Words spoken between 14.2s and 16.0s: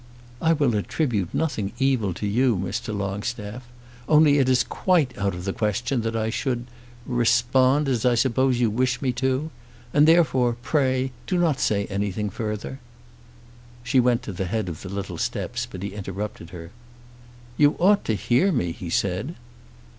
to the head of the little steps but he